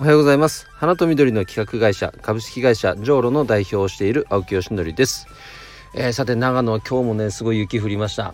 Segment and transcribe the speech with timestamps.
[0.00, 0.66] おはようございます。
[0.70, 5.26] 花と緑の企画会社株式会社ジョーロの代表をしている青木よしのりです、
[5.94, 8.32] えー、さて長野は今日もねすごい雪降りました。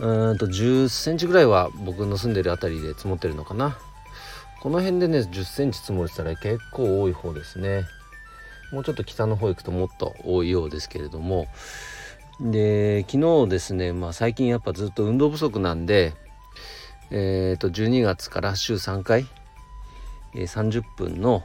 [0.00, 3.78] うーんと10センチぐらいは僕の住んでる辺りで積もってるのかな。
[4.60, 7.84] この辺でね10センチ積もれてたら結構多い方ですね。
[8.72, 11.46] もうちょっと北の方行くともっと多いようですけれども。
[12.40, 16.14] で昨日ですねまあ最近やっぱずっと運動不足なんで
[17.12, 19.28] えっ、ー、と12月から週3回
[20.36, 21.42] え30分の、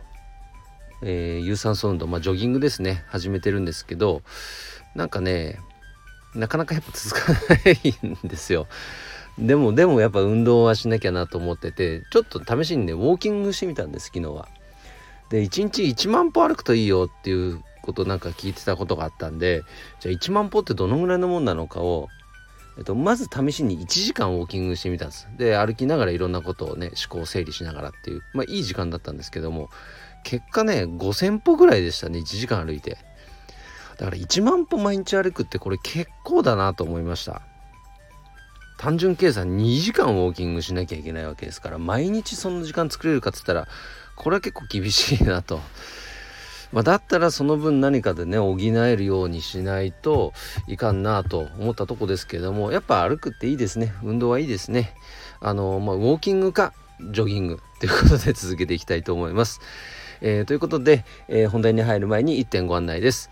[1.02, 4.22] えー、有酸素運動、まあ、ジョギングですね始めてるんですけど
[4.96, 5.60] なんかね
[6.36, 8.68] なかなかやっぱ続かないんですよ。
[9.38, 14.48] でもでもやっぱ運動はしなきゃなと思っててちょっと試しにねウォーキングしてみたんです昨日は。
[15.30, 19.64] で1日1万歩歩くといいよっていうことなんか聞いてたことがあったんで
[20.02, 22.10] じゃあ1万歩ってどのぐらいのもんなのかを
[22.78, 25.28] えっと、まず試しに1時間ウォーキングしてみたんです。
[25.38, 29.70] で、歩きながらいろんなことをね、思考整理しながらっていう、まあいい時間だったんですけども、
[30.24, 32.98] 結果ね、5000歩ぐらいでしたね、1時間歩いて。
[33.98, 37.42] だから1万歩毎日歩くってこれ結構だなと思いました。
[38.80, 43.68] 単純計算2時間ウォーキングしなきゃいけないわけですから、毎日その時間作れるかっつったら、
[44.16, 45.62] これは結構厳しいなと。
[46.72, 50.34] まあ、だったらその分何かでね補えるようにしないと
[50.68, 53.94] いかんなと思ったとこですけどもやっぱ歩くっていいですね。
[54.04, 54.94] 運動はいいですね。
[55.40, 59.60] あの、まあ、ウォーキングかジョギングということで続けていきたいと思います、
[60.22, 63.30] えー、ということで、えー、本題に入る前に1点ご案内です。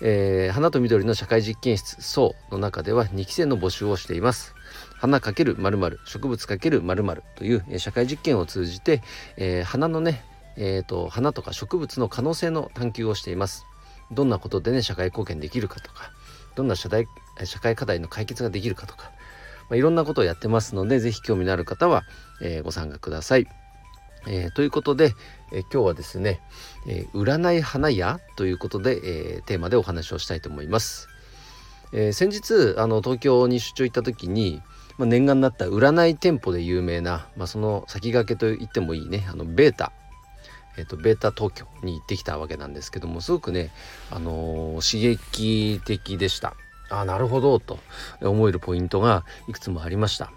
[0.00, 4.54] えー、花と緑の社会実験室層の中では2期生の募集をしています。
[4.98, 9.02] 花×〇〇植物×〇〇という、えー、社会実験を通じて、
[9.36, 10.24] えー、花のね
[10.56, 13.66] えーと、花とか植物の可能性の探求をしています。
[14.10, 16.10] どんなことでね社会貢献できるかとか
[16.54, 17.06] どんな社会
[17.44, 19.10] 社会課題の解決ができるかとか、
[19.68, 22.02] まあ、いろんなことをやってますので是非興味のある方は、
[22.42, 23.46] えー、ご参加ください。
[24.26, 25.14] えー、ということで、
[25.52, 26.40] えー、今日はですね、
[26.86, 31.08] え占い花屋ということで、えテーマでお話をしたいと思います。
[31.92, 34.62] え先日あの東京に出張行った時に、
[34.96, 39.92] まあ、念願だった占い店舗で有名な、まあ、その先駆けと言ってもいいねあのベータ
[40.76, 43.70] えーと、ベータ東京に行ってきたわけなんですけどもすごくね、
[44.10, 46.54] あのー、刺激的でした。
[46.90, 47.78] あなるほどと
[48.20, 50.32] 思えるポイントがいくつもありました。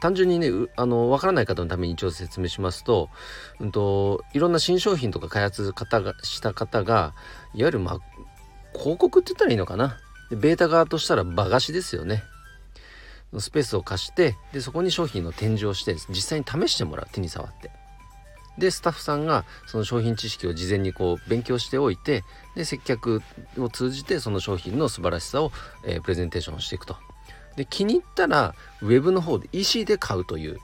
[0.00, 3.08] 単純にねあの分からない方のために一応説明しますと,、
[3.60, 7.14] うんと、いろんな新商品とか開発方がした方が
[7.54, 7.98] いわゆるまあ
[8.72, 9.98] 広告って言ったらいいのかな。
[10.30, 12.24] ベータ側としたら場貸しですよね。
[13.38, 17.70] スペースを貸してでそこに商品の展示をして実際に試してもらう手に触って。
[18.58, 22.24] でスタッフさんがその商品知識を事前にこう勉強しておいて
[22.54, 23.22] で接客
[23.58, 25.52] を通じてその商品の素晴らしさを、
[25.84, 26.96] えー、プレゼンテーションしていくと。
[27.56, 30.58] で気に入ったらウェブの方で EC で買うという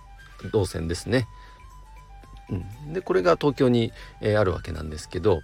[0.53, 1.27] 動線ですね、
[2.51, 5.41] うん、でこれが東京に、えー、あるわけなんですけど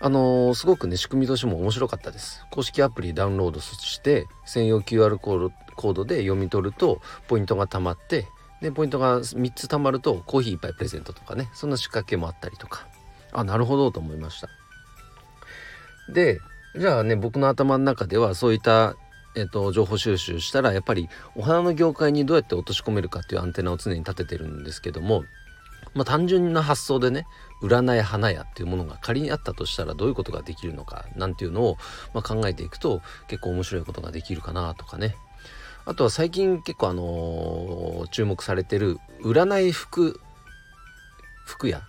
[0.00, 2.44] あのー、すごくね仕組みとしても面白かったです。
[2.50, 8.28] 公式アプリダウンロードして専用 QR コードで読み取るとポイントが貯まって
[8.60, 11.50] でポイントが3つ貯まるとコーヒー1杯プレゼントとかね。
[11.52, 12.86] そんな仕掛けもあったりとか。
[13.32, 14.48] あなるほどと思いました。
[16.12, 16.40] で
[16.78, 18.96] じゃあね僕の頭の中ではそういった
[19.38, 25.24] えっと、情報収集したらやっぱりお花の業界にどうやって落とし込めるかっていうアンテナを常に立ててるんですけども、
[25.92, 27.26] まあ、単純な発想でね
[27.62, 31.76] 占い花屋っていうものが仮にあったとしたらどういうことができるのかなんていうのを、
[32.14, 35.16] まあ、考えていくと結構面白いことができるかなとかね。
[35.88, 40.20] あとは最近結構あのー、注目されてる占い服
[41.46, 41.80] 服屋。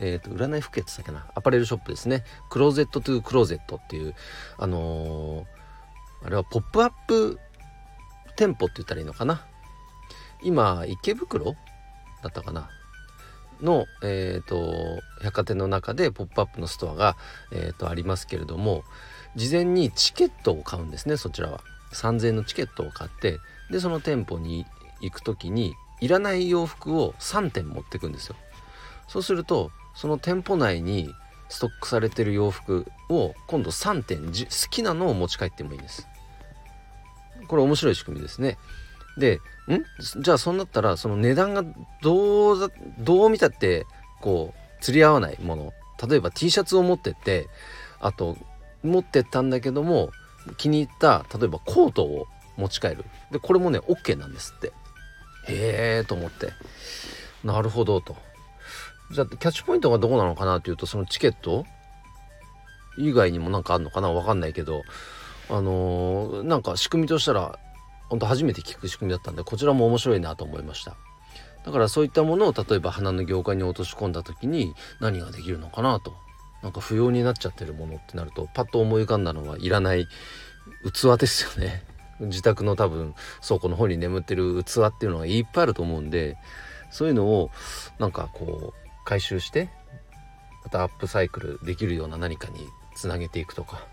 [0.00, 1.26] えっ、ー、と占い服屋って言ったっけな？
[1.36, 2.24] アパレルショップですね。
[2.50, 4.14] クローゼットトゥークローゼットっていう
[4.58, 7.38] あのー、あれはポップアップ
[8.36, 9.46] 店舗って言ったらいいのかな？
[10.42, 11.54] 今池袋？
[12.22, 12.68] だったかな？
[13.60, 17.16] の、えーと、百貨店の中でポップアップのストアが、
[17.52, 18.82] えーとありますけれども
[19.36, 21.60] 事前にチケットを買うんですねそちらは。
[21.92, 23.38] 3,000円のチケットを買って
[23.70, 24.66] でその店舗に
[25.00, 28.36] 行く時にいらない洋服を3点持ってくんですよ。
[29.08, 31.12] そうするとその店舗内に
[31.48, 34.32] ストックされてる洋服を今度3点好
[34.70, 36.08] きなのを持ち帰ってもいいんです。
[37.46, 38.56] これ面白い仕組みですね。
[39.18, 40.22] でん？
[40.22, 41.62] じゃあそうなったらその値段が
[42.02, 43.86] どうどう見たって
[44.20, 45.72] こう釣り合わないもの。
[46.08, 47.48] 例えば T シャツを持ってって
[48.00, 48.38] あと
[48.82, 50.10] 持ってったんだけども
[50.56, 53.04] 気に入った例えばコートを持ち帰る。
[53.30, 54.72] でこれもね OK なんですって。
[55.48, 56.50] へえと思って。
[57.44, 58.16] なるほどと。
[59.10, 61.64] じゃあキャッチポイントがどこなのかなっていうとそのチケット
[62.98, 64.10] 以外にもなんかあるのかな？
[64.10, 64.82] わかんないけど。
[65.50, 67.58] あのー、なんか仕組みとしたら
[68.08, 70.96] 本当初めて聞く仕組みだったんでこちらも面白いなと思いました。
[71.66, 76.14] だからそういったものを例えば花の業界に落とし込んだ時に何ができるのかなと。
[76.62, 80.06] なんか不要になっちゃってるものってなるとパッと思い浮かんだのはいらない
[80.92, 81.84] 器ですよね
[82.20, 83.14] 自宅の多分
[83.46, 86.36] 倉庫の方に眠ってる器っていうのがいっぱいあると思うんで
[86.90, 87.50] そういうのを
[87.98, 89.70] なんかこう回収して
[90.64, 93.84] またアップサイクルできるような何かにつなげていくとか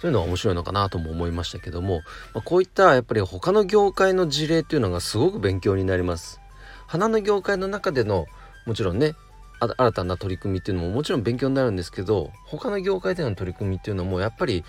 [0.00, 2.00] そういうのは面白いのかなとも思いましたけども、
[2.34, 6.40] ま、こういったやっぱり他の業界の事例っていうのがすごく勉強になります。
[6.88, 8.26] 花の業界の中での
[8.66, 9.14] もちろんね
[9.62, 14.64] 新たな取り組みっていうのももちろん勉強になるんですけど他の業界での取り組みっていうのもやっぱり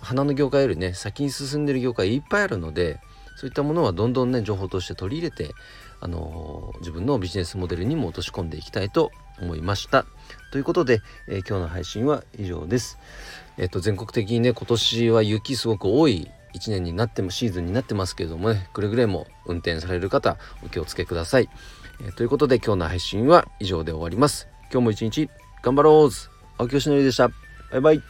[0.00, 3.00] 花の業界よりね先に進んでる業界いっぱいあるので
[3.40, 5.54] そういったものはどんどんね情報として取り入れて、
[6.00, 10.04] あのー、自分のビジネスモデルにも落とし込んでいきたいと思いました。
[10.52, 12.98] ということで、えー、今日の配信は以上です。
[13.56, 21.48] えっ、ー、と全国的にね今年は雪すごく多い1年になってもシーズンになってますけれどもねくれぐれも運転される方お気をつけください。
[22.02, 24.48] えということで今日の配信は以上で終わります。
[24.72, 25.28] 今日も一日
[25.62, 26.10] 頑張ろう
[26.58, 27.28] 青木よしのりでした。
[27.72, 28.02] バイバイ。